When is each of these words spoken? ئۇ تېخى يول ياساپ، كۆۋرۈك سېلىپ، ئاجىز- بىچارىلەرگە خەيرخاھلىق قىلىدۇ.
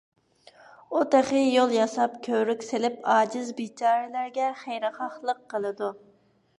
ئۇ 0.95 1.01
تېخى 1.15 1.41
يول 1.41 1.75
ياساپ، 1.75 2.17
كۆۋرۈك 2.29 2.67
سېلىپ، 2.71 2.97
ئاجىز- 3.15 3.53
بىچارىلەرگە 3.61 4.53
خەيرخاھلىق 4.67 5.49
قىلىدۇ. 5.55 5.97